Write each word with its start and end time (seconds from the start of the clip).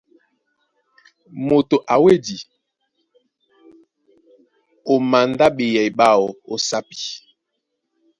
Moto 1.47 1.77
a 1.93 1.95
wedí 2.03 2.37
a 4.91 4.93
mandá 5.11 5.45
ɓeyɛy 5.57 5.89
ɓáō 5.97 6.25
ó 6.51 6.55
sápi. 6.67 6.97